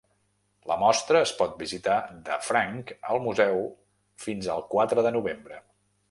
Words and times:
La 0.69 0.75
mostra 0.83 1.19
es 1.25 1.33
pot 1.41 1.51
visitar 1.63 1.97
de 2.29 2.37
franc 2.47 2.93
al 3.11 3.21
museu 3.25 3.61
fins 4.25 4.49
al 4.55 4.65
quatre 4.73 5.05
de 5.09 5.13
novembre. 5.19 5.61